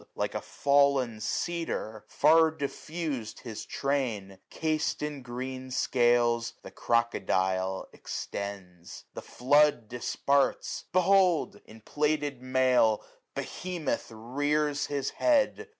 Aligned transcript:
Like 0.15 0.33
a 0.33 0.41
fall'n 0.41 1.21
cedar, 1.21 2.05
far 2.07 2.49
diffus'd 2.49 3.41
his 3.41 3.67
train, 3.67 4.39
Cas'd 4.49 5.03
in 5.03 5.21
green 5.21 5.69
scales, 5.69 6.55
the 6.63 6.71
crocodile 6.71 7.87
extends. 7.93 9.05
The 9.13 9.21
flood 9.21 9.87
disparts: 9.87 10.85
behold! 10.91 11.61
in 11.65 11.81
plaited 11.81 12.41
mail. 12.41 13.05
Behemoth 13.35 14.07
rears 14.11 14.87
his 14.87 15.11
head. 15.11 15.69